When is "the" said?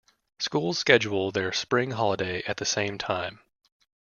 2.57-2.65